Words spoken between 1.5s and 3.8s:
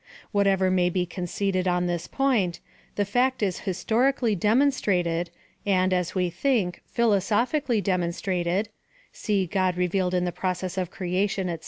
on this point, the fact is